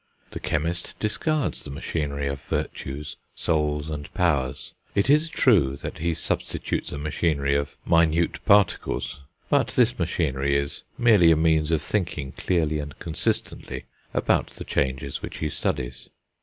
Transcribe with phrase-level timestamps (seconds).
[0.31, 4.73] The chemist discards the machinery of virtues, souls, and powers.
[4.95, 9.19] It is true that he substitutes a machinery of minute particles;
[9.51, 15.21] but this machinery is merely a means of thinking clearly and consistently about the changes
[15.21, 16.09] which he studies.